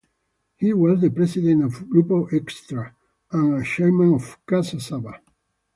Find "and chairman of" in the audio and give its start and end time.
3.31-4.43